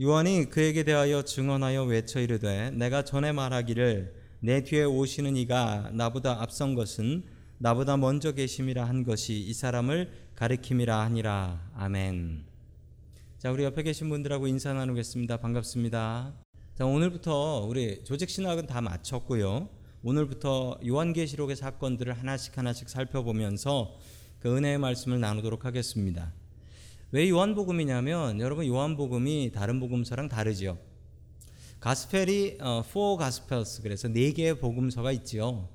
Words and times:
요한이 0.00 0.48
그에게 0.48 0.84
대하여 0.84 1.22
증언하여 1.22 1.84
외쳐 1.84 2.18
이르되 2.18 2.70
내가 2.70 3.04
전에 3.04 3.30
말하기를 3.32 4.14
내 4.40 4.64
뒤에 4.64 4.84
오시는 4.84 5.36
이가 5.36 5.90
나보다 5.92 6.40
앞선 6.40 6.74
것은 6.74 7.24
나보다 7.58 7.98
먼저 7.98 8.32
계심이라 8.32 8.84
한 8.84 9.04
것이 9.04 9.38
이 9.38 9.52
사람을 9.52 10.10
가리킴이라 10.34 10.98
하니라 10.98 11.72
아멘. 11.76 12.44
자 13.38 13.52
우리 13.52 13.64
옆에 13.64 13.82
계신 13.82 14.08
분들하고 14.08 14.46
인사 14.46 14.72
나누겠습니다. 14.72 15.36
반갑습니다. 15.36 16.32
자 16.74 16.86
오늘부터 16.86 17.66
우리 17.68 18.02
조직 18.02 18.30
신학은 18.30 18.66
다 18.66 18.80
마쳤고요. 18.80 19.68
오늘부터 20.02 20.80
요한계시록의 20.84 21.54
사건들을 21.54 22.14
하나씩 22.14 22.56
하나씩 22.56 22.88
살펴보면서 22.88 23.94
그 24.40 24.56
은혜의 24.56 24.78
말씀을 24.78 25.20
나누도록 25.20 25.66
하겠습니다. 25.66 26.32
왜 27.14 27.28
요한복음이냐면 27.28 28.40
여러분 28.40 28.66
요한복음이 28.66 29.52
다른 29.54 29.78
복음서랑 29.80 30.30
다르죠. 30.30 30.78
가스펠이 31.78 32.56
어, 32.58 32.82
four 32.86 33.18
gospels 33.18 33.82
그래서 33.82 34.08
네 34.08 34.32
개의 34.32 34.58
복음서가 34.58 35.12
있지요. 35.12 35.68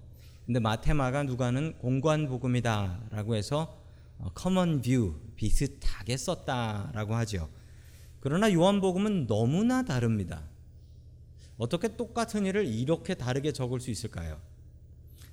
근데 0.48 0.60
마테마가 0.60 1.24
누가는 1.24 1.78
공관 1.78 2.28
복음이다라고 2.28 3.36
해서 3.36 3.80
어, 4.18 4.32
common 4.36 4.82
view 4.82 5.14
비슷하게 5.36 6.18
썼다라고 6.18 7.14
하죠. 7.18 7.50
그러나 8.20 8.52
요한복음은 8.52 9.28
너무나 9.28 9.86
다릅니다. 9.86 10.44
어떻게 11.58 11.96
똑같은 11.96 12.48
일을 12.48 12.66
이렇게 12.66 13.14
다르게 13.14 13.52
적을 13.52 13.80
수 13.80 13.92
있을까요? 13.92 14.42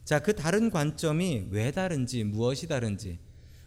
자, 0.05 0.19
그 0.19 0.37
다른 0.37 0.69
관점이 0.69 1.47
왜 1.49 1.71
다른지, 1.71 2.25
무엇이 2.25 2.69
다른지, 2.69 3.19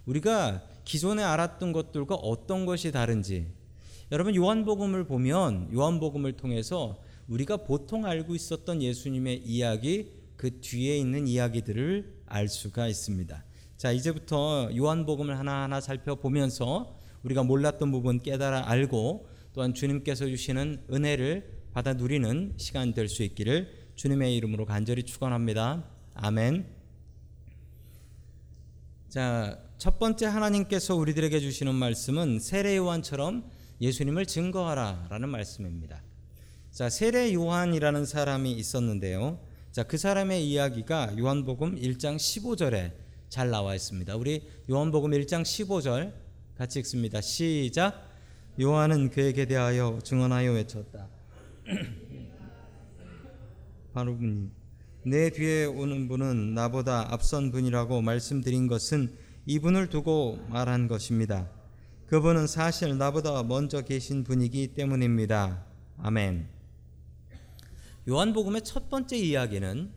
우리가 0.08 0.64
기존에 0.84 1.22
알았던 1.22 1.74
것들과 1.74 2.16
어떤 2.16 2.66
것이 2.66 2.92
다른지, 2.92 3.48
여러분 4.12 4.36
요한복음을 4.36 5.06
보면 5.06 5.70
요한복음을 5.74 6.34
통해서 6.34 7.02
우리가 7.28 7.58
보통 7.58 8.06
알고 8.06 8.36
있었던 8.36 8.82
예수님의 8.82 9.44
이야기 9.44 10.14
그 10.38 10.62
뒤에 10.62 10.98
있는 10.98 11.28
이야기들을 11.28 12.22
알 12.26 12.48
수가 12.48 12.88
있습니다. 12.88 13.44
자, 13.76 13.92
이제부터 13.92 14.70
요한복음을 14.76 15.38
하나하나 15.38 15.82
살펴보면서 15.82 16.98
우리가 17.24 17.44
몰랐던 17.44 17.92
부분 17.92 18.20
깨달아 18.20 18.70
알고 18.70 19.28
또한 19.54 19.74
주님께서 19.74 20.26
주시는 20.28 20.86
은혜를 20.92 21.58
받아 21.74 21.94
누리는 21.94 22.54
시간 22.58 22.94
될 22.94 23.10
수 23.10 23.24
있기를 23.24 23.88
주님의 23.96 24.36
이름으로 24.38 24.66
간절히 24.66 25.04
축원합니다. 25.04 25.84
아멘. 26.14 26.66
자, 29.10 29.60
첫 29.78 30.00
번째 30.00 30.26
하나님께서 30.26 30.96
우리들에게 30.96 31.40
주시는 31.40 31.76
말씀은 31.76 32.40
세례 32.40 32.78
요한처럼 32.78 33.48
예수님을 33.80 34.26
증거하라라는 34.26 35.30
말씀입니다. 35.30 36.02
자, 36.72 36.90
세례 36.90 37.32
요한이라는 37.32 38.08
사람이 38.08 38.52
있었는데요. 38.54 39.40
자, 39.72 39.84
그 39.84 40.00
사람의 40.00 40.50
이야기가 40.50 41.20
요한복음 41.20 41.76
1장 41.76 42.16
15절에 42.16 42.94
잘 43.30 43.52
나와 43.52 43.76
있습니다. 43.76 44.16
우리 44.16 44.48
요한복음 44.68 45.12
1장 45.12 45.44
15절 45.44 46.12
같이 46.58 46.80
읽습니다. 46.80 47.22
시작. 47.22 48.10
요한은 48.60 49.12
그에게 49.12 49.46
대하여 49.46 50.00
증언하여 50.04 50.54
외쳤다. 50.54 51.08
바로 53.94 54.18
분이 54.18 54.50
내 55.04 55.30
뒤에 55.30 55.66
오는 55.66 56.08
분은 56.08 56.56
나보다 56.56 57.14
앞선 57.14 57.52
분이라고 57.52 58.02
말씀드린 58.02 58.66
것은 58.66 59.27
이분을 59.50 59.88
두고 59.90 60.46
말한 60.50 60.90
것입니다. 60.90 61.50
그분은 62.08 62.48
사실 62.48 62.98
나보다 62.98 63.44
먼저 63.44 63.82
계신 63.82 64.26
분이기 64.26 64.74
때문입니다. 64.74 65.64
아멘. 66.00 66.50
요한복음의 68.10 68.66
첫 68.66 68.90
번째 68.90 69.16
이야기는 69.16 69.90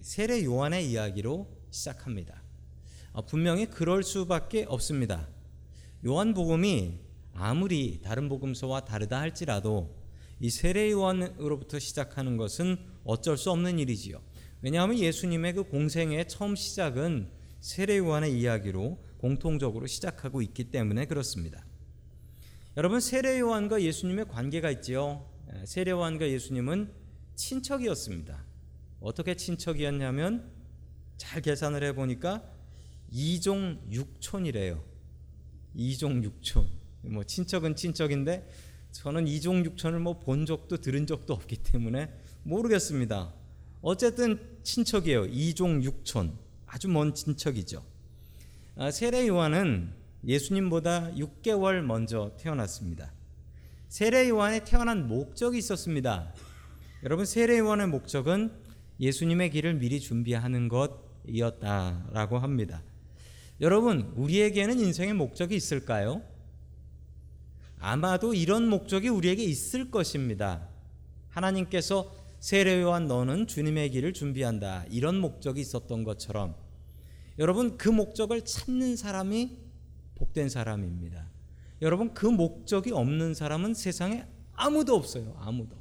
세례 0.00 0.42
요한의 0.42 0.90
이야기로 0.90 1.46
시작합니다. 1.70 2.42
어, 3.12 3.26
분명히 3.26 3.66
그럴 3.66 4.02
수밖에 4.02 4.64
없습니다. 4.66 5.28
요한복음이 6.06 6.98
아무리 7.34 8.00
다른 8.02 8.30
복음서와 8.30 8.86
다르다 8.86 9.20
할지라도 9.20 9.94
이 10.40 10.48
세례 10.48 10.90
요한으로부터 10.90 11.78
시작하는 11.78 12.38
것은 12.38 12.78
어쩔 13.04 13.36
수 13.36 13.50
없는 13.50 13.78
일이지요. 13.78 14.22
왜냐하면 14.62 14.98
예수님의 14.98 15.52
그 15.52 15.64
공생의 15.64 16.26
처음 16.26 16.56
시작은 16.56 17.41
세례 17.62 17.98
요한의 17.98 18.36
이야기로 18.40 18.98
공통적으로 19.18 19.86
시작하고 19.86 20.42
있기 20.42 20.64
때문에 20.64 21.06
그렇습니다. 21.06 21.64
여러분 22.76 22.98
세례 22.98 23.38
요한과 23.38 23.82
예수님의 23.82 24.26
관계가 24.26 24.68
있지요. 24.72 25.30
예, 25.54 25.64
세례 25.64 25.92
요한과 25.92 26.28
예수님은 26.28 26.92
친척이었습니다. 27.36 28.44
어떻게 29.00 29.36
친척이었냐면 29.36 30.50
잘 31.16 31.40
계산을 31.40 31.84
해 31.84 31.94
보니까 31.94 32.42
이종 33.12 33.80
육촌이래요. 33.92 34.82
이종 35.76 36.24
육촌. 36.24 36.68
뭐 37.02 37.22
친척은 37.22 37.76
친척인데 37.76 38.48
저는 38.90 39.28
이종 39.28 39.64
육촌을 39.64 40.00
뭐 40.00 40.18
본 40.18 40.46
적도 40.46 40.78
들은 40.78 41.06
적도 41.06 41.32
없기 41.32 41.58
때문에 41.58 42.12
모르겠습니다. 42.42 43.32
어쨌든 43.82 44.40
친척이에요. 44.64 45.26
이종 45.26 45.84
육촌. 45.84 46.41
아주 46.72 46.88
먼 46.88 47.14
친척이죠. 47.14 47.84
아, 48.76 48.90
세례 48.90 49.28
요한은 49.28 49.92
예수님보다 50.24 51.12
6개월 51.12 51.82
먼저 51.82 52.32
태어났습니다. 52.38 53.12
세례 53.90 54.30
요한이 54.30 54.60
태어난 54.64 55.06
목적이 55.06 55.58
있었습니다. 55.58 56.32
여러분 57.02 57.26
세례 57.26 57.58
요한의 57.58 57.88
목적은 57.88 58.50
예수님의 59.00 59.50
길을 59.50 59.74
미리 59.74 60.00
준비하는 60.00 60.70
것이었다라고 60.70 62.38
합니다. 62.38 62.82
여러분 63.60 64.10
우리에게는 64.16 64.80
인생의 64.80 65.12
목적이 65.12 65.56
있을까요? 65.56 66.22
아마도 67.80 68.32
이런 68.32 68.66
목적이 68.66 69.10
우리에게 69.10 69.44
있을 69.44 69.90
것입니다. 69.90 70.66
하나님께서 71.28 72.21
세례 72.42 72.82
요한 72.82 73.06
너는 73.06 73.46
주님의 73.46 73.90
길을 73.90 74.14
준비한다. 74.14 74.84
이런 74.90 75.20
목적이 75.20 75.60
있었던 75.60 76.02
것처럼 76.02 76.56
여러분 77.38 77.78
그 77.78 77.88
목적을 77.88 78.44
찾는 78.44 78.96
사람이 78.96 79.58
복된 80.16 80.48
사람입니다. 80.48 81.30
여러분 81.82 82.12
그 82.14 82.26
목적이 82.26 82.90
없는 82.90 83.34
사람은 83.34 83.74
세상에 83.74 84.24
아무도 84.54 84.96
없어요. 84.96 85.36
아무도. 85.38 85.76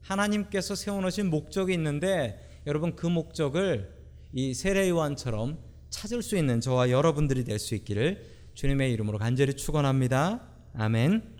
하나님께서 0.00 0.74
세워놓으신 0.74 1.28
목적이 1.28 1.74
있는데 1.74 2.40
여러분 2.66 2.96
그 2.96 3.06
목적을 3.06 3.94
이 4.32 4.54
세례 4.54 4.88
요한처럼 4.88 5.58
찾을 5.90 6.22
수 6.22 6.38
있는 6.38 6.62
저와 6.62 6.88
여러분들이 6.88 7.44
될 7.44 7.58
수 7.58 7.74
있기를 7.74 8.24
주님의 8.54 8.90
이름으로 8.94 9.18
간절히 9.18 9.52
축원합니다. 9.52 10.48
아멘. 10.72 11.33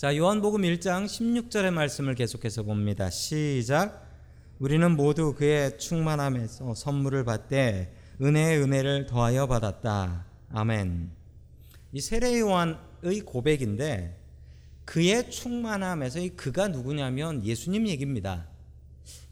자, 0.00 0.16
요한복음 0.16 0.62
1장 0.62 1.04
16절의 1.04 1.72
말씀을 1.74 2.14
계속해서 2.14 2.62
봅니다. 2.62 3.10
시작. 3.10 4.08
우리는 4.58 4.96
모두 4.96 5.34
그의 5.34 5.78
충만함에서 5.78 6.74
선물을 6.74 7.26
받되 7.26 7.94
은혜의 8.18 8.62
은혜를 8.62 9.04
더하여 9.04 9.46
받았다. 9.46 10.24
아멘. 10.54 11.10
이 11.92 12.00
세례 12.00 12.40
요한의 12.40 13.20
고백인데 13.26 14.18
그의 14.86 15.30
충만함에서 15.30 16.20
이 16.20 16.30
그가 16.30 16.68
누구냐면 16.68 17.44
예수님 17.44 17.86
얘기입니다. 17.86 18.48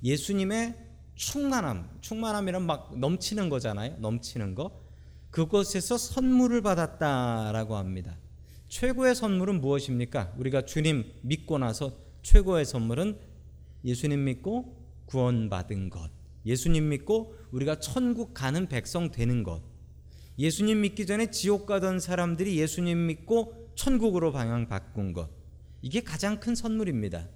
예수님의 0.04 0.74
충만함, 1.14 1.96
충만함이란 2.02 2.66
막 2.66 2.98
넘치는 2.98 3.48
거잖아요. 3.48 3.96
넘치는 4.00 4.54
거. 4.54 4.78
그곳에서 5.30 5.96
선물을 5.96 6.60
받았다라고 6.60 7.74
합니다. 7.74 8.18
최고의 8.68 9.14
선물은 9.14 9.60
무엇입니까? 9.60 10.34
우리가 10.36 10.66
주님 10.66 11.10
믿고 11.22 11.58
나서 11.58 11.96
최고의 12.22 12.64
선물은 12.64 13.18
예수님 13.84 14.24
믿고 14.24 14.76
구원받은 15.06 15.90
것. 15.90 16.10
예수님 16.44 16.88
믿고 16.90 17.34
우리가 17.50 17.80
천국 17.80 18.34
가는 18.34 18.68
백성 18.68 19.10
되는 19.10 19.42
것. 19.42 19.62
예수님 20.38 20.82
믿기 20.82 21.06
전에 21.06 21.30
지옥 21.30 21.66
가던 21.66 21.98
사람들이 21.98 22.58
예수님 22.58 23.06
믿고 23.06 23.72
천국으로 23.74 24.32
방향 24.32 24.68
바꾼 24.68 25.12
것. 25.12 25.30
이게 25.80 26.02
가장 26.02 26.38
큰 26.38 26.54
선물입니다. 26.54 27.28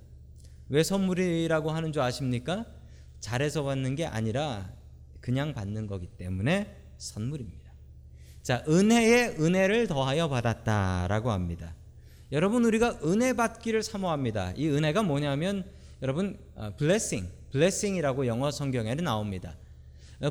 왜 0.68 0.82
선물이라고 0.82 1.70
하는 1.70 1.92
줄 1.92 2.02
아십니까? 2.02 2.66
잘해서 3.20 3.62
받는 3.62 3.94
게 3.94 4.04
아니라 4.04 4.72
그냥 5.20 5.54
받는 5.54 5.86
거기 5.86 6.06
때문에 6.06 6.76
선물입니다. 6.98 7.61
자, 8.42 8.64
은혜에 8.68 9.36
은혜를 9.38 9.86
더하여 9.86 10.28
받았다라고 10.28 11.30
합니다. 11.30 11.76
여러분 12.32 12.64
우리가 12.64 12.98
은혜 13.04 13.34
받기를 13.34 13.84
사모합니다. 13.84 14.52
이 14.56 14.68
은혜가 14.68 15.04
뭐냐면 15.04 15.64
여러분 16.02 16.38
blessing, 16.76 17.30
blessing이라고 17.52 18.26
영어 18.26 18.50
성경에는 18.50 19.04
나옵니다. 19.04 19.56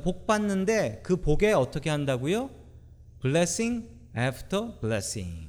복 0.04 0.28
받는데 0.28 1.02
그 1.04 1.22
복에 1.22 1.54
어떻게 1.54 1.90
한다고요? 1.90 2.50
blessing 3.22 3.88
after 4.18 4.80
blessing. 4.82 5.48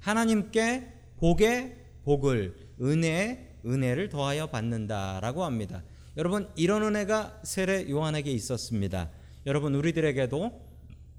하나님께 0.00 0.92
복에 1.18 1.76
복을 2.02 2.56
은혜에 2.80 3.58
은혜를 3.64 4.08
더하여 4.08 4.48
받는다라고 4.48 5.44
합니다. 5.44 5.84
여러분 6.16 6.48
이런 6.56 6.82
은혜가 6.82 7.42
세례 7.44 7.88
요한에게 7.88 8.30
있었습니다. 8.32 9.10
여러분 9.46 9.74
우리들에게도 9.74 10.73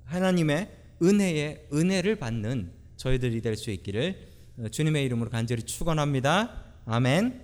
하나님의 0.06 0.70
은혜에 1.02 1.68
은혜를 1.74 2.16
받는 2.18 2.72
저희들이 2.98 3.42
될 3.42 3.58
수 3.58 3.72
있기를 3.72 4.28
주님의 4.72 5.04
이름으로 5.06 5.30
간절히 5.30 5.64
축원합니다. 5.64 6.64
아멘. 6.86 7.44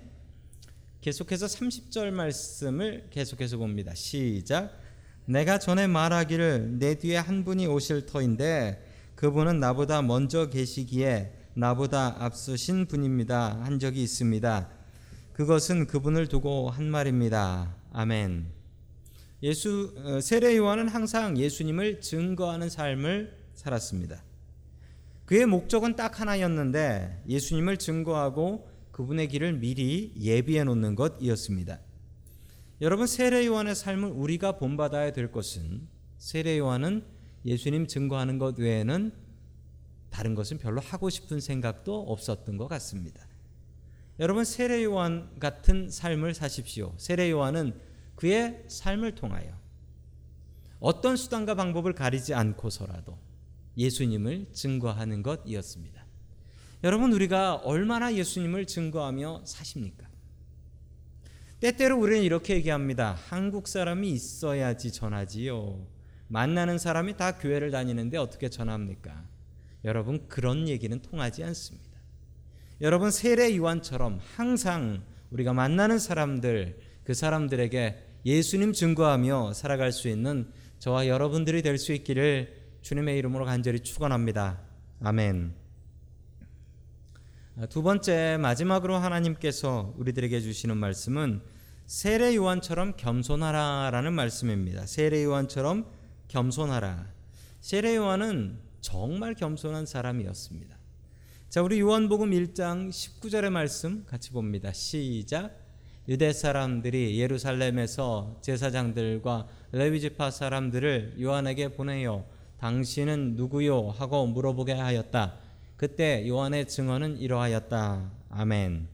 계속해서 1.02 1.48
30절 1.48 2.12
말씀을 2.12 3.08
계속해서 3.10 3.58
봅니다. 3.58 3.94
시작. 3.96 4.80
내가 5.26 5.58
전에 5.58 5.88
말하기를 5.88 6.78
내 6.80 6.96
뒤에 6.96 7.18
한 7.18 7.44
분이 7.44 7.68
오실 7.68 8.06
터인데 8.06 8.86
그분은 9.16 9.60
나보다 9.60 10.02
먼저 10.02 10.50
계시기에 10.50 11.34
나보다 11.54 12.16
앞서신 12.24 12.86
분입니다. 12.86 13.60
한 13.64 13.80
적이 13.80 14.04
있습니다. 14.04 14.70
그것은 15.34 15.88
그분을 15.88 16.28
두고 16.28 16.70
한 16.70 16.86
말입니다. 16.86 17.76
아멘. 17.92 18.61
예수 19.44 19.94
어, 19.98 20.22
세례 20.22 20.56
요한은 20.56 20.88
항상 20.88 21.38
예수님을 21.38 22.02
증거하는 22.02 22.70
삶을 22.70 23.36
살았습니다. 23.54 24.24
그의 25.26 25.46
목적은 25.46 25.96
딱 25.96 26.20
하나였는데 26.20 27.24
예수님을 27.28 27.78
증거하고 27.78 28.70
그분의 28.92 29.30
길을 29.30 29.54
미리 29.54 30.14
예비해 30.20 30.64
놓는 30.64 30.96
것이었습니다. 30.96 31.80
여러분 32.82 33.08
세례 33.08 33.46
요한의 33.46 33.76
삶을 33.76 34.10
우리가 34.10 34.58
본받아야 34.58 35.12
될 35.12 35.32
것은 35.32 35.88
세례 36.18 36.58
요한은 36.58 37.04
예수님 37.46 37.88
증거하는 37.88 38.38
것 38.38 38.60
외에는 38.60 39.12
다른 40.12 40.36
것은 40.36 40.60
별로 40.60 40.82
하고 40.82 41.10
싶은 41.10 41.40
생각도 41.40 42.00
없었던 42.12 42.58
것 42.58 42.68
같습니다. 42.68 43.26
여러분 44.20 44.44
세례 44.44 44.84
요한 44.84 45.32
같은 45.40 45.90
삶을 45.90 46.36
사십시오. 46.36 46.94
세례 46.98 47.32
요한은 47.32 47.74
그의 48.22 48.64
삶을 48.68 49.16
통하여 49.16 49.52
어떤 50.80 51.18
수단과 51.18 51.56
방법을 51.56 51.94
가리지 51.94 52.36
않고서라도 52.36 53.18
예수님을 53.76 54.50
증거하는 54.54 55.24
것이었습니다. 55.24 56.06
여러분 56.84 57.14
우리가 57.14 57.56
얼마나 57.56 58.14
예수님을 58.14 58.68
증거하며 58.68 59.46
사십니까? 59.46 60.08
때때로 61.62 62.00
우리는 62.00 62.22
이렇게 62.22 62.54
얘기합니다. 62.54 63.18
한국 63.28 63.68
사람이 63.68 64.12
있어야지 64.12 64.92
전하지요. 64.92 65.88
만나는 66.28 66.78
사람이 66.78 67.18
다 67.18 67.40
교회를 67.40 67.72
다니는데 67.72 68.20
어떻게 68.20 68.50
전합니까? 68.50 69.26
여러분 69.84 70.28
그런 70.28 70.68
얘기는 70.68 71.02
통하지 71.02 71.44
않습니다. 71.44 72.00
여러분 72.82 73.10
세례 73.10 73.58
요한처럼 73.58 74.20
항상 74.36 75.02
우리가 75.32 75.54
만나는 75.54 75.98
사람들 75.98 76.92
그 77.04 77.16
사람들에게 77.16 78.11
예수님 78.26 78.74
증거하며 78.74 79.54
살아갈 79.54 79.92
수 79.92 80.08
있는 80.08 80.52
저와 80.80 81.08
여러분들이 81.08 81.62
될 81.62 81.78
수 81.78 81.94
있기를 81.94 82.62
주님의 82.82 83.18
이름으로 83.18 83.46
간절히 83.46 83.80
축원합니다. 83.80 84.60
아멘. 85.02 85.54
두 87.70 87.84
번째 87.84 88.38
마지막으로 88.40 88.96
하나님께서 88.96 89.94
우리들에게 89.98 90.40
주시는 90.42 90.78
말씀은 90.78 91.42
세례 91.86 92.36
요한처럼 92.36 92.94
겸손하라라는 92.98 94.14
말씀입니다. 94.14 94.86
세례 94.86 95.24
요한처럼 95.24 95.86
겸손하라. 96.28 97.08
세례 97.60 97.96
요한은 97.96 98.60
정말 98.80 99.36
겸손한 99.36 99.86
사람이었습니다. 99.86 100.78
자, 101.50 101.62
우리 101.62 101.80
요한복음 101.82 102.32
1장 102.32 102.90
19절의 102.90 103.50
말씀 103.50 104.06
같이 104.06 104.32
봅니다. 104.32 104.72
시작. 104.72 105.61
유대 106.12 106.34
사람들이 106.34 107.18
예루살렘에서 107.22 108.38
제사장들과 108.42 109.48
레위지파 109.72 110.30
사람들을 110.30 111.16
요한에게 111.22 111.70
보내요. 111.70 112.26
당신은 112.60 113.38
누구요? 113.38 113.92
하고 113.92 114.28
물어보게 114.28 114.74
하였다. 114.74 115.36
그때 115.78 116.28
요한의 116.28 116.68
증언은 116.68 117.18
이러하였다. 117.18 118.12
아멘. 118.30 118.90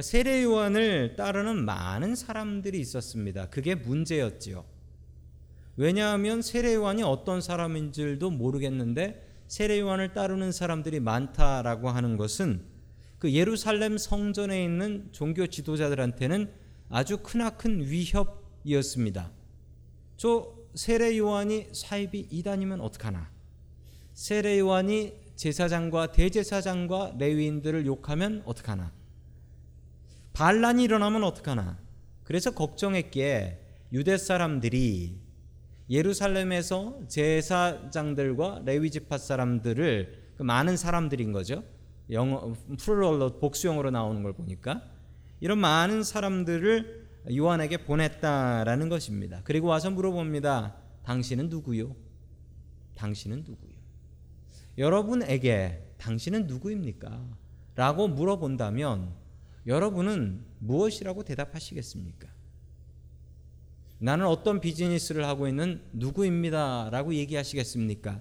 세례 0.00 0.42
요한을 0.44 1.16
따르는 1.16 1.62
많은 1.62 2.14
사람들이 2.14 2.80
있었습니다. 2.80 3.50
그게 3.50 3.74
문제였지요. 3.74 4.64
왜냐하면 5.76 6.40
세례 6.40 6.72
요한이 6.74 7.02
어떤 7.02 7.42
사람인 7.42 7.92
줄도 7.92 8.30
모르겠는데 8.30 9.28
세례 9.46 9.78
요한을 9.80 10.14
따르는 10.14 10.52
사람들이 10.52 11.00
많다라고 11.00 11.90
하는 11.90 12.16
것은 12.16 12.71
그 13.22 13.32
예루살렘 13.32 13.98
성전에 13.98 14.64
있는 14.64 15.08
종교 15.12 15.46
지도자들한테는 15.46 16.52
아주 16.88 17.18
크나큰 17.18 17.88
위협이었습니다. 17.88 19.30
저 20.16 20.52
세례 20.74 21.16
요한이 21.16 21.68
사입이 21.72 22.26
이단이면 22.32 22.80
어떡하나? 22.80 23.30
세례 24.12 24.58
요한이 24.58 25.12
제사장과 25.36 26.10
대제사장과 26.10 27.14
레위인들을 27.16 27.86
욕하면 27.86 28.42
어떡하나? 28.44 28.90
반란이 30.32 30.82
일어나면 30.82 31.22
어떡하나? 31.22 31.78
그래서 32.24 32.50
걱정했기에 32.50 33.60
유대 33.92 34.16
사람들이 34.16 35.20
예루살렘에서 35.88 36.98
제사장들과 37.06 38.62
레위 38.64 38.90
지파 38.90 39.16
사람들을 39.18 40.32
그 40.38 40.42
많은 40.42 40.76
사람들인 40.76 41.30
거죠. 41.30 41.62
영어 42.10 42.54
플루럴로 42.78 43.38
복수형으로 43.38 43.90
나오는 43.90 44.22
걸 44.22 44.32
보니까 44.32 44.82
이런 45.40 45.58
많은 45.58 46.02
사람들을 46.02 47.08
요한에게 47.34 47.84
보냈다라는 47.84 48.88
것입니다. 48.88 49.40
그리고 49.44 49.68
와서 49.68 49.90
물어봅니다. 49.90 50.76
당신은 51.04 51.48
누구요? 51.48 51.94
당신은 52.96 53.44
누구요? 53.46 53.72
여러분에게 54.78 55.94
당신은 55.98 56.46
누구입니까? 56.46 57.24
라고 57.74 58.08
물어본다면 58.08 59.14
여러분은 59.66 60.44
무엇이라고 60.58 61.24
대답하시겠습니까? 61.24 62.28
나는 63.98 64.26
어떤 64.26 64.60
비즈니스를 64.60 65.24
하고 65.26 65.46
있는 65.46 65.80
누구입니다. 65.92 66.90
라고 66.90 67.14
얘기하시겠습니까? 67.14 68.20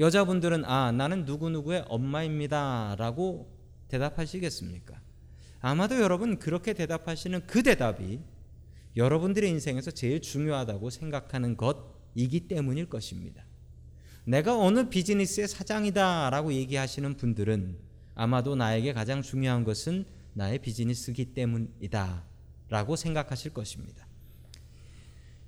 여자분들은 0.00 0.64
아, 0.64 0.92
나는 0.92 1.26
누구누구의 1.26 1.84
엄마입니다. 1.86 2.96
라고 2.98 3.54
대답하시겠습니까? 3.88 4.98
아마도 5.60 6.00
여러분 6.00 6.38
그렇게 6.38 6.72
대답하시는 6.72 7.46
그 7.46 7.62
대답이 7.62 8.18
여러분들의 8.96 9.50
인생에서 9.50 9.90
제일 9.90 10.22
중요하다고 10.22 10.88
생각하는 10.88 11.58
것이기 11.58 12.48
때문일 12.48 12.88
것입니다. 12.88 13.44
내가 14.24 14.58
어느 14.58 14.88
비즈니스의 14.88 15.48
사장이다 15.48 16.30
라고 16.30 16.54
얘기하시는 16.54 17.18
분들은 17.18 17.76
아마도 18.14 18.56
나에게 18.56 18.94
가장 18.94 19.20
중요한 19.20 19.64
것은 19.64 20.06
나의 20.32 20.60
비즈니스기 20.60 21.34
때문이다 21.34 22.24
라고 22.70 22.96
생각하실 22.96 23.52
것입니다. 23.52 24.06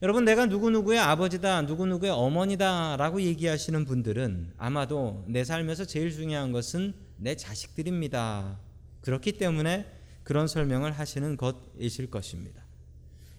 여러분 0.02 0.25
내가 0.25 0.47
누구누구의 0.47 0.99
아버지다 0.99 1.62
누구누구의 1.62 2.11
어머니다 2.11 2.97
라고 2.97 3.23
얘기하시는 3.23 3.85
분들은 3.85 4.54
아마도 4.59 5.25
내 5.28 5.44
삶에서 5.44 5.85
제일 5.85 6.11
중요한 6.11 6.50
것은 6.50 6.92
내 7.18 7.37
자식들입니다. 7.37 8.59
그렇기 9.00 9.38
때문에 9.38 9.87
그런 10.25 10.49
설명을 10.49 10.90
하시는 10.90 11.37
것이실 11.37 12.11
것입니다. 12.11 12.64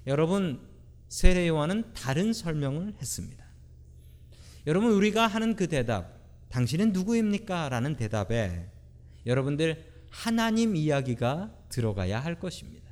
여러분 0.08 0.62
세례 1.10 1.50
요한은 1.50 1.94
다른 1.94 2.32
설명을 2.32 2.94
했습니다. 2.98 3.44
여러분 4.66 4.94
우리가 4.94 5.28
하는 5.28 5.58
그 5.58 5.68
대답 5.68 6.18
당신은 6.48 6.94
누구입니까? 6.94 7.68
라는 7.68 7.98
대답에 7.98 8.70
여러분들 9.26 9.84
하나님 10.10 10.78
이야기가 10.78 11.54
들어가야 11.68 12.22
할 12.22 12.40
것입니다. 12.40 12.83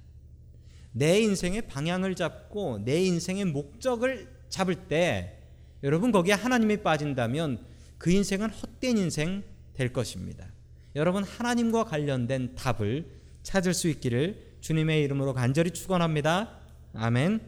내 0.92 1.22
인생의 1.22 1.68
방향을 1.68 2.16
잡고 2.16 2.80
내 2.84 3.04
인생의 3.04 3.46
목적을 3.46 4.30
잡을 4.50 4.88
때 4.88 5.38
여러분 5.84 6.12
거기에 6.12 6.34
하나님이 6.34 6.78
빠진다면 6.78 7.66
그 7.98 8.12
인생은 8.12 8.50
헛된 8.50 8.98
인생 8.98 9.44
될 9.74 9.94
것입니다. 9.94 10.48
여러분 10.96 11.24
하나님과 11.24 11.86
관련된 11.86 12.56
답을 12.56 13.10
찾을 13.44 13.74
수 13.74 13.88
있기를 13.88 14.58
주님의 14.60 15.04
이름으로 15.04 15.34
간절히 15.34 15.72
축원합니다. 15.72 16.60
아멘. 16.94 17.42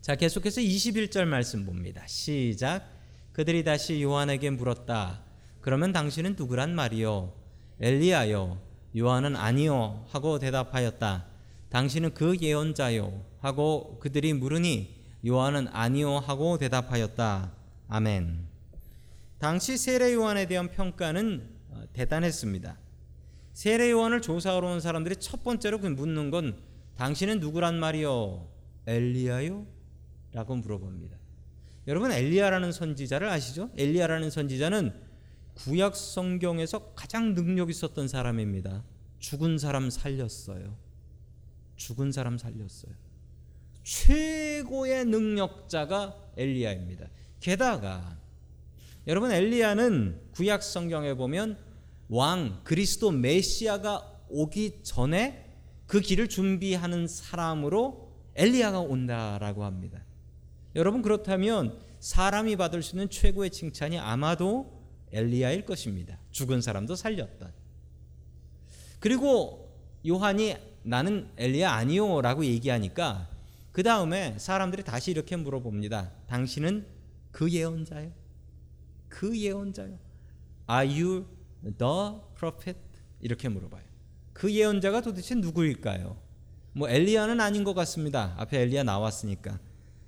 자, 0.00 0.14
계속해서 0.14 0.60
21절 0.60 1.26
말씀 1.26 1.66
봅니다. 1.66 2.06
시작. 2.06 2.88
그들이 3.32 3.64
다시 3.64 4.02
요한에게 4.02 4.50
물었다. 4.50 5.22
그러면 5.60 5.92
당신은 5.92 6.36
누구란 6.38 6.74
말이요? 6.74 7.34
엘리야요. 7.80 8.58
요한은 8.96 9.36
아니요 9.36 10.06
하고 10.08 10.38
대답하였다. 10.38 11.26
당신은 11.70 12.14
그 12.14 12.36
예언자요 12.40 13.24
하고 13.40 13.98
그들이 14.00 14.32
물으니 14.32 14.96
요한은 15.26 15.68
아니요 15.68 16.18
하고 16.18 16.58
대답하였다. 16.58 17.52
아멘. 17.88 18.46
당시 19.38 19.76
세례 19.76 20.14
요한에 20.14 20.46
대한 20.46 20.70
평가는 20.70 21.48
어, 21.70 21.82
대단했습니다. 21.92 22.78
세례 23.52 23.90
요한을 23.90 24.20
조사하러 24.22 24.66
온 24.68 24.80
사람들이 24.80 25.16
첫 25.16 25.42
번째로 25.42 25.80
그 25.80 25.86
묻는 25.88 26.30
건 26.30 26.58
당신은 26.96 27.40
누구란 27.40 27.78
말이요? 27.78 28.48
엘리야요? 28.86 29.66
라고 30.32 30.56
물어봅니다. 30.56 31.16
여러분 31.86 32.12
엘리야라는 32.12 32.72
선지자를 32.72 33.28
아시죠? 33.28 33.70
엘리야라는 33.76 34.30
선지자는 34.30 34.92
구약 35.54 35.96
성경에서 35.96 36.92
가장 36.94 37.34
능력 37.34 37.70
있었던 37.70 38.08
사람입니다. 38.08 38.84
죽은 39.18 39.58
사람 39.58 39.90
살렸어요. 39.90 40.76
죽은 41.78 42.12
사람 42.12 42.36
살렸어요. 42.36 42.92
최고의 43.82 45.06
능력자가 45.06 46.14
엘리야입니다. 46.36 47.08
게다가 47.40 48.18
여러분 49.06 49.32
엘리야는 49.32 50.20
구약 50.32 50.62
성경에 50.62 51.14
보면 51.14 51.56
왕 52.10 52.60
그리스도 52.64 53.10
메시아가 53.10 54.24
오기 54.28 54.82
전에 54.82 55.46
그 55.86 56.00
길을 56.00 56.28
준비하는 56.28 57.06
사람으로 57.08 58.12
엘리야가 58.34 58.80
온다라고 58.80 59.64
합니다. 59.64 60.04
여러분 60.74 61.00
그렇다면 61.00 61.78
사람이 62.00 62.56
받을 62.56 62.82
수 62.82 62.94
있는 62.94 63.08
최고의 63.08 63.50
칭찬이 63.50 63.98
아마도 63.98 64.78
엘리야일 65.12 65.64
것입니다. 65.64 66.18
죽은 66.30 66.60
사람도 66.60 66.94
살렸던. 66.94 67.52
그리고 69.00 69.74
요한이 70.06 70.56
나는 70.82 71.28
엘리야 71.36 71.70
아니요라고 71.72 72.44
얘기하니까 72.44 73.28
그 73.72 73.82
다음에 73.82 74.34
사람들이 74.38 74.82
다시 74.82 75.10
이렇게 75.10 75.36
물어봅니다. 75.36 76.10
당신은 76.26 76.86
그 77.30 77.50
예언자요? 77.50 78.10
그 79.08 79.38
예언자요? 79.38 79.98
Are 80.70 81.02
you 81.02 81.26
the 81.62 82.20
prophet? 82.36 82.78
이렇게 83.20 83.48
물어봐요. 83.48 83.82
그 84.32 84.52
예언자가 84.52 85.00
도대체 85.00 85.34
누구일까요? 85.34 86.16
뭐 86.72 86.88
엘리야는 86.88 87.40
아닌 87.40 87.64
것 87.64 87.74
같습니다. 87.74 88.34
앞에 88.38 88.60
엘리야 88.62 88.84
나왔으니까. 88.84 89.58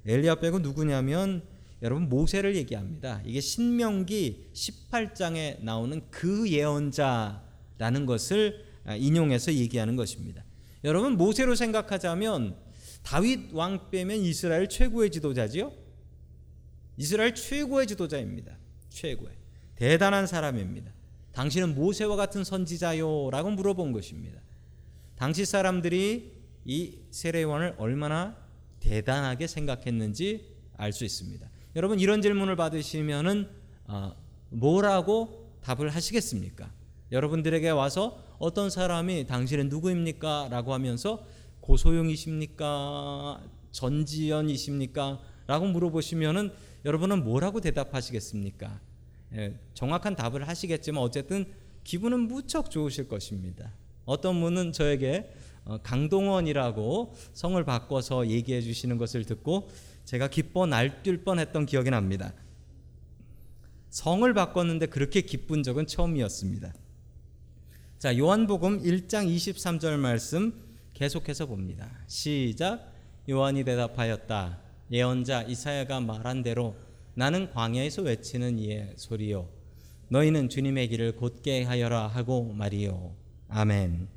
엘리야 0.07 0.37
빼고 0.37 0.61
누구냐면 0.61 1.43
여러분 1.83 2.09
모세를 2.09 2.57
얘기합니다. 2.57 3.23
이게 3.25 3.41
신명기 3.41 4.51
18장에 4.53 5.63
나오는 5.63 6.03
그 6.11 6.49
예언자라는 6.51 8.07
것을 8.07 8.65
인용해서 8.99 9.53
얘기하는 9.55 9.97
것입니다. 9.97 10.45
여러분 10.85 11.17
모세로 11.17 11.55
생각하자면 11.55 12.57
다윗 13.03 13.53
왕 13.53 13.91
빼면 13.91 14.19
이스라엘 14.19 14.69
최고의 14.69 15.11
지도자지요. 15.11 15.73
이스라엘 16.97 17.35
최고의 17.35 17.87
지도자입니다. 17.87 18.57
최고의 18.91 19.35
대단한 19.77 20.27
사람입니다. 20.27 20.93
당신은 21.33 21.75
모세와 21.75 22.17
같은 22.17 22.45
선지자요라고 22.45 23.51
물어본 23.51 23.93
것입니다. 23.93 24.41
당시 25.17 25.45
사람들이 25.45 26.33
이 26.65 26.99
세례요한을 27.11 27.77
얼마나 27.79 28.37
대단하게 28.81 29.47
생각했는지 29.47 30.57
알 30.77 30.93
수 30.93 31.05
있습니다. 31.05 31.49
여러분 31.77 32.01
이런 32.01 32.23
질문을 32.23 32.57
받으시면은 32.57 33.49
어, 33.85 34.15
뭐라고 34.49 35.59
답을 35.63 35.91
하시겠습니까? 35.91 36.73
여러분들에게 37.13 37.69
와서 37.71 38.25
어떤 38.41 38.71
사람이 38.71 39.27
당신은 39.27 39.69
누구입니까? 39.69 40.49
라고 40.51 40.73
하면서 40.73 41.23
고소영이십니까? 41.61 43.39
전지현이십니까? 43.71 45.21
라고 45.47 45.67
물어보시면은 45.67 46.51
여러분은 46.87 47.23
뭐라고 47.23 47.61
대답하시겠습니까? 47.61 48.81
예, 49.35 49.61
정확한 49.75 50.17
답을 50.17 50.49
하시겠지만 50.49 51.03
어쨌든 51.03 51.53
기분은 51.85 52.21
무척 52.21 52.71
좋으실 52.71 53.09
것입니다. 53.09 53.75
어떤 54.07 54.41
분은 54.41 54.73
저에게 54.73 55.31
어, 55.67 55.77
강동원이라고 55.83 57.15
성을 57.35 57.63
바꿔서 57.63 58.27
얘기해 58.27 58.63
주시는 58.63 58.97
것을 58.97 59.27
듣고 59.27 59.69
제가 60.07 60.29
기뻐 60.29 60.65
날뛸 60.65 61.25
뻔했던 61.25 61.67
기억이 61.67 61.91
납니다. 61.91 62.33
성을 63.91 64.33
바꿨는데 64.33 64.87
그렇게 64.87 65.21
기쁜 65.21 65.63
적은 65.63 65.87
처음이었습니다. 65.87 66.73
자, 68.01 68.17
요한복음 68.17 68.83
1장 68.83 69.29
23절 69.29 69.99
말씀 69.99 70.55
계속해서 70.95 71.45
봅니다. 71.45 71.87
시작. 72.07 72.95
요한이 73.29 73.63
대답하였다. 73.65 74.59
예언자 74.91 75.43
이사야가 75.43 76.01
말한 76.01 76.43
대로 76.43 76.75
나는 77.13 77.51
광야에서 77.51 78.01
외치는 78.01 78.59
이의 78.59 78.95
소리요. 78.97 79.51
너희는 80.09 80.49
주님의 80.49 80.89
길을 80.89 81.17
곧게 81.17 81.63
하여라 81.63 82.07
하고 82.07 82.55
말이요. 82.55 83.15
아멘. 83.49 84.09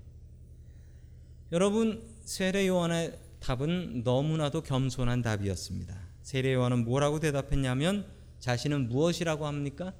여러분 1.51 2.01
세례 2.23 2.65
요한의 2.69 3.19
답은 3.41 4.03
너무나도 4.05 4.61
겸손한 4.61 5.23
답이었습니다. 5.23 5.93
세례 6.21 6.53
요한은 6.53 6.85
뭐라고 6.85 7.19
대답했냐면 7.19 8.05
자신은 8.39 8.87
무엇이라고 8.87 9.45
합니까? 9.45 9.91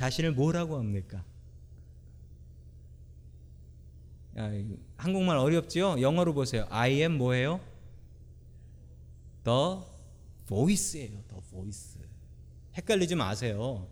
자신을 0.00 0.32
뭐라고 0.32 0.78
합니까? 0.78 1.22
야, 4.38 4.50
한국말 4.96 5.36
어렵지요? 5.36 6.00
영어로 6.00 6.32
보세요. 6.32 6.66
I 6.70 7.02
am 7.02 7.18
뭐예요? 7.18 7.60
The 9.44 9.80
voice예요. 10.46 11.22
The 11.28 11.42
voice. 11.50 12.00
헷갈리지 12.78 13.14
마세요. 13.14 13.88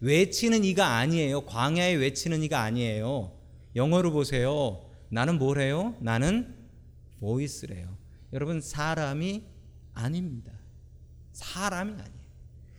외치는 0.00 0.64
이가 0.64 0.98
아니에요. 0.98 1.46
광야에 1.46 1.94
외치는 1.94 2.42
이가 2.42 2.60
아니에요. 2.60 3.32
영어로 3.74 4.12
보세요. 4.12 4.84
나는 5.08 5.38
뭐래요? 5.38 5.96
나는 6.00 6.54
voice래요. 7.20 7.96
여러분 8.34 8.60
사람이 8.60 9.46
아닙니다. 9.94 10.52
사람이 11.32 11.92
아니에요. 11.92 12.17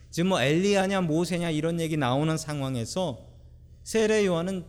지금 0.10 0.30
뭐 0.30 0.42
엘리야냐 0.42 1.02
모세냐 1.02 1.52
이런 1.52 1.80
얘기 1.80 1.98
나오는 1.98 2.36
상황에서 2.38 3.28
세례 3.84 4.26
요한은 4.26 4.66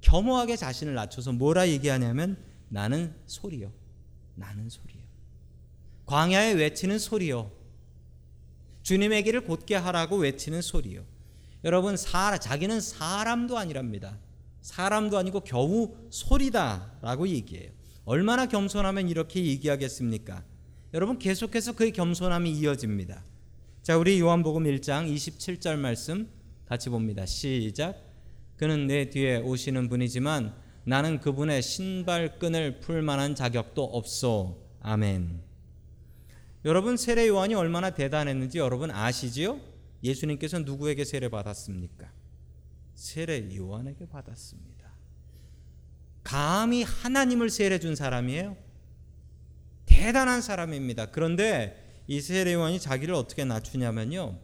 겸허하게 0.00 0.56
자신을 0.56 0.94
낮춰서 0.94 1.32
뭐라 1.32 1.68
얘기하냐면 1.68 2.36
나는 2.68 3.14
소리요. 3.26 3.72
나는 4.34 4.68
소리요. 4.68 5.02
광야에 6.06 6.52
외치는 6.52 6.98
소리요. 6.98 7.50
주님의 8.82 9.24
길을 9.24 9.44
곧게 9.44 9.74
하라고 9.74 10.16
외치는 10.16 10.60
소리요. 10.60 11.04
여러분 11.64 11.96
사 11.96 12.36
자기는 12.36 12.80
사람도 12.80 13.56
아니랍니다. 13.56 14.18
사람도 14.60 15.16
아니고 15.16 15.40
겨우 15.40 15.96
소리다라고 16.10 17.28
얘기해요. 17.28 17.70
얼마나 18.04 18.46
겸손하면 18.46 19.08
이렇게 19.08 19.44
얘기하겠습니까? 19.44 20.44
여러분 20.92 21.18
계속해서 21.18 21.72
그의 21.72 21.92
겸손함이 21.92 22.50
이어집니다. 22.52 23.24
자, 23.84 23.98
우리 23.98 24.18
요한복음 24.18 24.64
1장 24.64 25.14
27절 25.14 25.76
말씀 25.76 26.26
같이 26.64 26.88
봅니다. 26.88 27.26
시작. 27.26 28.02
그는 28.56 28.86
내 28.86 29.10
뒤에 29.10 29.36
오시는 29.36 29.90
분이지만 29.90 30.54
나는 30.84 31.20
그분의 31.20 31.60
신발끈을 31.60 32.80
풀 32.80 33.02
만한 33.02 33.34
자격도 33.34 33.84
없소. 33.84 34.56
아멘. 34.80 35.38
여러분 36.64 36.96
세례 36.96 37.28
요한이 37.28 37.52
얼마나 37.56 37.90
대단했는지 37.90 38.56
여러분 38.56 38.90
아시지요? 38.90 39.60
예수님께서 40.02 40.60
누구에게 40.60 41.04
세례 41.04 41.28
받았습니까? 41.28 42.10
세례 42.94 43.54
요한에게 43.54 44.06
받았습니다. 44.06 44.94
감히 46.22 46.84
하나님을 46.84 47.50
세례 47.50 47.78
준 47.78 47.94
사람이에요. 47.94 48.56
대단한 49.84 50.40
사람입니다. 50.40 51.10
그런데 51.10 51.83
이 52.06 52.20
세례 52.20 52.52
요한이 52.54 52.80
자기를 52.80 53.14
어떻게 53.14 53.44
낮추냐면요. 53.44 54.38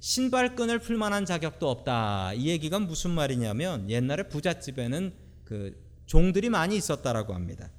신발끈을 0.00 0.78
풀 0.80 0.96
만한 0.96 1.24
자격도 1.24 1.68
없다. 1.68 2.32
이 2.34 2.48
얘기가 2.48 2.78
무슨 2.78 3.10
말이냐면 3.10 3.90
옛날에 3.90 4.24
부잣집에는 4.28 5.12
그 5.44 5.80
종들이 6.06 6.48
많이 6.48 6.76
있었다라고 6.76 7.34
합니다. 7.34 7.70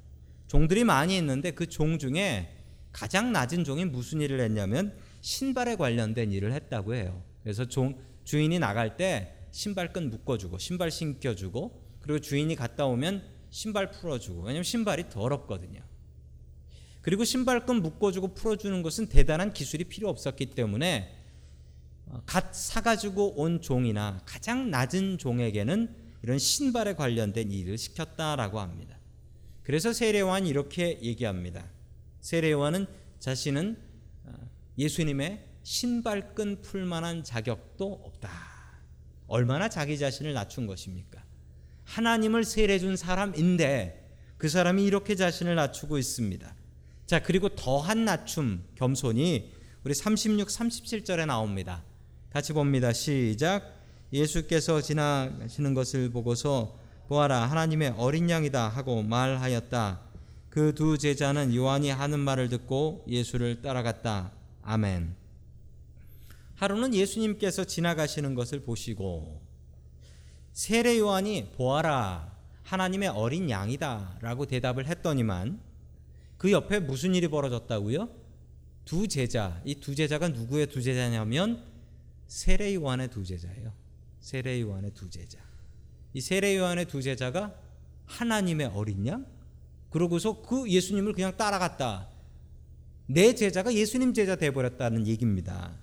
종들이 0.48 0.84
많이 0.84 1.18
있는데 1.18 1.52
그 1.52 1.68
종 1.68 1.98
중에 2.00 2.56
가장 2.92 3.32
낮은 3.32 3.64
종이 3.64 3.86
무슨 3.86 4.20
일을 4.22 4.40
했냐면 4.42 4.98
신발에 5.22 5.76
관련된 5.76 6.32
일을 6.32 6.54
했다고 6.54 6.96
해요. 6.96 7.24
그래서 7.44 7.66
종 7.66 7.98
주인이 8.24 8.58
나갈 8.60 8.98
때 8.98 9.36
신발끈 9.52 10.10
묶어주고 10.10 10.58
신발 10.58 10.92
신겨주고 10.92 11.82
그리고 12.02 12.20
주인이 12.20 12.54
갔다 12.56 12.86
오면 12.86 13.24
신발 13.50 13.92
풀어주고 13.92 14.42
왜냐면 14.42 14.64
신발이 14.64 15.10
더럽거든요. 15.10 15.82
그리고 17.10 17.24
신발끈 17.24 17.82
묶어주고 17.82 18.36
풀어주는 18.36 18.84
것은 18.84 19.08
대단한 19.08 19.52
기술이 19.52 19.86
필요 19.86 20.10
없었기 20.10 20.52
때문에 20.52 21.18
어, 22.06 22.22
갓 22.28 22.54
사가지고 22.54 23.42
온 23.42 23.62
종이나 23.62 24.22
가장 24.28 24.70
낮은 24.70 25.18
종에게는 25.18 25.96
이런 26.22 26.38
신발에 26.38 26.94
관련된 26.94 27.52
일을 27.52 27.80
시켰다라고 27.80 28.60
합니다. 28.60 29.00
그래서 29.64 29.92
세례요한이 29.92 30.50
이렇게 30.50 31.00
얘기합니다. 31.02 31.66
세례요한은 32.22 32.86
자신은 33.18 33.80
어, 34.26 34.32
예수님의 34.78 35.48
신발끈 35.64 36.62
풀 36.62 36.86
만한 36.86 37.24
자격도 37.24 38.02
없다. 38.06 38.30
얼마나 39.26 39.68
자기 39.68 39.98
자신을 39.98 40.34
낮춘 40.34 40.68
것입니까? 40.68 41.24
하나님을 41.86 42.44
세례 42.44 42.78
준 42.78 42.96
사람인데 42.96 44.16
그 44.38 44.48
사람이 44.48 44.86
이렇게 44.86 45.16
자신을 45.16 45.56
낮추고 45.56 45.98
있습니다. 45.98 46.59
자, 47.10 47.24
그리고 47.24 47.50
더한 47.50 48.06
낮춤, 48.06 48.64
겸손이 48.76 49.52
우리 49.84 49.96
36, 49.96 50.48
37절에 50.48 51.26
나옵니다. 51.26 51.84
같이 52.30 52.54
봅니다. 52.54 52.94
시작. 52.94 53.82
예수께서 54.14 54.80
지나가시는 54.80 55.74
것을 55.74 56.12
보고서 56.12 56.78
보아라 57.08 57.48
하나님의 57.48 57.96
어린 57.98 58.30
양이다 58.30 58.70
하고 58.70 59.02
말하였다. 59.02 60.02
그 60.52 60.76
두 60.76 61.00
제자는 61.00 61.56
요한이 61.56 61.90
하는 61.90 62.20
말을 62.20 62.48
듣고 62.50 63.04
예수를 63.08 63.64
따라갔다. 63.64 64.32
아멘. 64.62 65.16
하루는 66.58 66.94
예수님께서 66.94 67.64
지나가시는 67.64 68.36
것을 68.36 68.60
보시고 68.62 69.42
세례 70.54 71.00
요한이 71.00 71.54
보아라 71.56 72.38
하나님의 72.66 73.10
어린 73.10 73.50
양이다라고 73.50 74.46
대답을 74.46 74.86
했더니만 74.86 75.69
그 76.40 76.52
옆에 76.54 76.80
무슨 76.80 77.14
일이 77.16 77.28
벌어졌다고요? 77.28 78.10
두 78.86 79.08
제자 79.08 79.62
이 79.66 79.76
두 79.76 79.94
제자가 79.94 80.30
누구의 80.30 80.68
두 80.68 80.82
제자냐면 80.82 81.64
세례 82.28 82.74
요한의 82.76 83.10
두 83.10 83.26
제자예요. 83.26 83.74
세례 84.22 84.62
요한의 84.62 84.94
두 84.94 85.10
제자. 85.10 85.38
이 86.14 86.22
세례 86.22 86.58
요한의 86.58 86.86
두 86.86 87.02
제자가 87.02 87.54
하나님의 88.06 88.68
어린 88.68 89.06
양 89.06 89.26
그러고서 89.90 90.42
그 90.42 90.68
예수님을 90.70 91.14
그냥 91.14 91.36
따라갔다. 91.36 92.08
내 93.06 93.36
제자가 93.36 93.74
예수님 93.74 94.14
제자 94.14 94.38
돼 94.38 94.52
버렸다는 94.52 95.08
얘기입니다. 95.08 95.76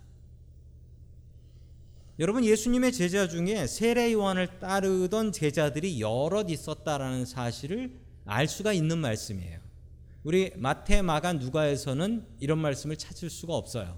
여러분 2.19 2.47
예수님의 2.47 2.93
제자 2.93 3.29
중에 3.29 3.67
세례 3.67 4.11
요한을 4.15 4.59
따르던 4.59 5.33
제자들이 5.33 6.01
여럿 6.01 6.49
있었다라는 6.51 7.27
사실을 7.27 7.95
알 8.25 8.49
수가 8.49 8.73
있는 8.73 8.99
말씀이에요. 8.99 9.66
우리 10.27 10.51
마태, 10.57 11.03
마가, 11.03 11.35
누가에서는 11.35 12.27
이런 12.41 12.59
말씀을 12.59 12.97
찾을 12.97 13.31
수가 13.31 13.55
없어요. 13.55 13.97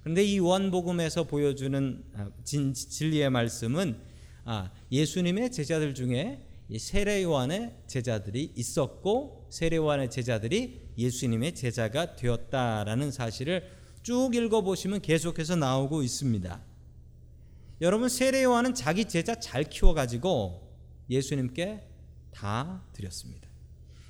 그런데 0.00 0.24
이 0.24 0.38
요한복음에서 0.38 1.24
보여주는 1.24 2.02
아, 2.14 2.30
진, 2.44 2.72
진리의 2.72 3.28
말씀은 3.28 4.00
아, 4.46 4.70
예수님의 4.90 5.52
제자들 5.52 5.94
중에 5.94 6.48
세례 6.78 7.22
요한의 7.22 7.74
제자들이 7.88 8.54
있었고 8.56 9.48
세례 9.50 9.76
요한의 9.76 10.08
제자들이 10.08 10.80
예수님의 10.96 11.54
제자가 11.54 12.16
되었다라는 12.16 13.10
사실을 13.10 13.70
쭉 14.02 14.34
읽어 14.34 14.62
보시면 14.62 15.02
계속해서 15.02 15.56
나오고 15.56 16.02
있습니다. 16.02 16.58
여러분 17.82 18.08
세례 18.08 18.44
요한은 18.44 18.72
자기 18.72 19.04
제자 19.04 19.34
잘 19.38 19.64
키워 19.64 19.92
가지고 19.92 20.74
예수님께 21.10 21.86
다 22.30 22.82
드렸습니다. 22.94 23.45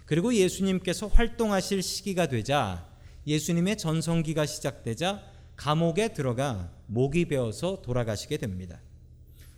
그리고 0.07 0.35
예수님께서 0.35 1.09
활동하실 1.09 1.83
시기가 1.83 2.29
되자 2.29 2.89
예수님의 3.27 3.77
전성기가 3.77 4.47
시작되자 4.47 5.23
감옥에 5.57 6.13
들어가 6.13 6.73
목이 6.87 7.27
베어서 7.27 7.83
돌아가시게 7.83 8.37
됩니다. 8.37 8.81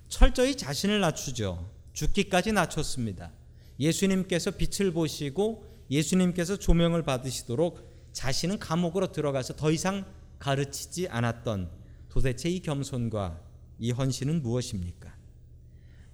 철저히 0.09 0.57
자신을 0.57 1.01
낮추죠. 1.01 1.71
죽기까지 1.93 2.53
낮췄습니다. 2.53 3.31
예수님께서 3.79 4.53
빛을 4.53 4.93
보시고 4.93 5.67
예수님께서 5.91 6.57
조명을 6.57 7.03
받으시도록 7.03 7.87
자신은 8.13 8.59
감옥으로 8.59 9.13
들어가서 9.13 9.55
더 9.57 9.71
이상 9.71 10.05
가르치지 10.39 11.09
않았던 11.09 11.71
도대체 12.09 12.49
이 12.49 12.61
겸손과 12.61 13.41
이 13.79 13.91
헌신은 13.91 14.43
무엇입니까? 14.43 15.15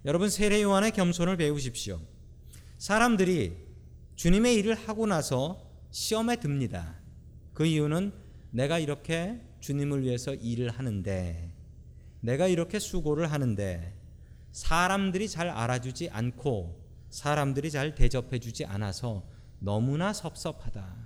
여러분 0.05 0.29
세례 0.29 0.61
요한의 0.63 0.91
겸손을 0.91 1.37
배우십시오. 1.37 2.01
사람들이 2.79 3.64
주님의 4.17 4.57
일을 4.57 4.75
하고 4.75 5.07
나서 5.07 5.71
시험에 5.91 6.37
듭니다. 6.37 6.97
그 7.53 7.67
이유는 7.67 8.13
내가 8.51 8.79
이렇게 8.79 9.41
주님을 9.61 10.03
위해서 10.03 10.35
일을 10.35 10.71
하는데 10.71 11.53
내가 12.21 12.47
이렇게 12.47 12.79
수고를 12.79 13.31
하는데 13.33 13.95
사람들이 14.53 15.29
잘 15.29 15.49
알아주지 15.49 16.11
않고 16.11 16.81
사람들이 17.11 17.71
잘 17.71 17.95
대접해 17.95 18.39
주지 18.39 18.65
않아서 18.65 19.25
너무나 19.59 20.13
섭섭하다. 20.13 20.97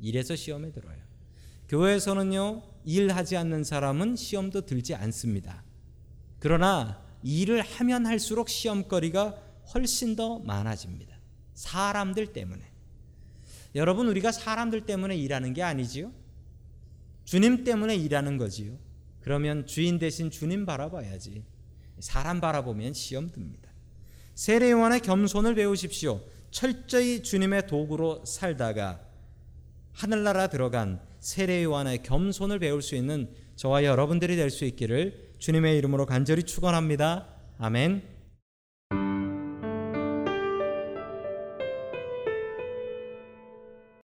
이래서 0.00 0.36
시험에 0.36 0.72
들어요. 0.72 0.96
교회에서는요, 1.68 2.62
일하지 2.84 3.36
않는 3.36 3.64
사람은 3.64 4.16
시험도 4.16 4.62
들지 4.62 4.94
않습니다. 4.94 5.64
그러나 6.38 7.04
일을 7.22 7.60
하면 7.60 8.06
할수록 8.06 8.48
시험거리가 8.48 9.36
훨씬 9.74 10.16
더 10.16 10.38
많아집니다. 10.38 11.17
사람들 11.58 12.28
때문에. 12.28 12.62
여러분, 13.74 14.06
우리가 14.06 14.30
사람들 14.30 14.86
때문에 14.86 15.16
일하는 15.16 15.52
게 15.54 15.62
아니지요? 15.62 16.12
주님 17.24 17.64
때문에 17.64 17.96
일하는 17.96 18.38
거지요. 18.38 18.78
그러면 19.20 19.66
주인 19.66 19.98
대신 19.98 20.30
주님 20.30 20.64
바라봐야지. 20.64 21.42
사람 21.98 22.40
바라보면 22.40 22.92
시험 22.92 23.32
듭니다. 23.32 23.68
세례 24.36 24.70
요한의 24.70 25.00
겸손을 25.00 25.56
배우십시오. 25.56 26.20
철저히 26.52 27.24
주님의 27.24 27.66
도구로 27.66 28.24
살다가 28.24 29.00
하늘나라 29.92 30.46
들어간 30.46 31.00
세례 31.18 31.64
요한의 31.64 32.04
겸손을 32.04 32.60
배울 32.60 32.82
수 32.82 32.94
있는 32.94 33.34
저와 33.56 33.82
여러분들이 33.82 34.36
될 34.36 34.50
수 34.50 34.64
있기를 34.64 35.34
주님의 35.38 35.76
이름으로 35.78 36.06
간절히 36.06 36.44
축원합니다. 36.44 37.26
아멘. 37.58 38.17